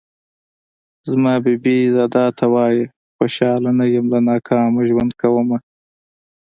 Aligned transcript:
زما 1.09 1.33
بې 1.43 1.53
بې 1.63 1.75
دادا 1.97 2.25
ته 2.37 2.45
وايه 2.53 2.85
خوشحاله 3.15 3.69
نه 3.79 3.85
يم 3.95 4.05
له 4.13 4.19
ناکامه 4.27 4.81
ژوند 4.89 5.11
کومه 5.21 5.57